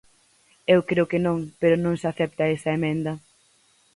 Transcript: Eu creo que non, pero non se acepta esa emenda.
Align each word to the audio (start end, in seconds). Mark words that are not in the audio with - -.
Eu 0.73 0.79
creo 0.89 1.09
que 1.11 1.23
non, 1.25 1.37
pero 1.59 1.75
non 1.83 1.95
se 2.01 2.07
acepta 2.11 2.53
esa 2.55 2.75
emenda. 2.77 3.13